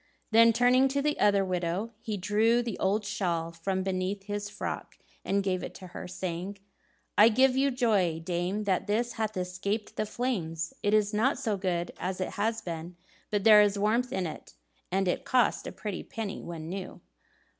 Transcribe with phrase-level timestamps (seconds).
[0.31, 4.95] Then turning to the other widow, he drew the old shawl from beneath his frock,
[5.23, 6.57] and gave it to her, saying,
[7.19, 10.73] "I give you joy, dame, that this hath escaped the flames.
[10.81, 12.95] It is not so good as it has been;
[13.29, 14.55] but there is warmth in it yet,
[14.91, 17.01] and it cost a pretty penny when new."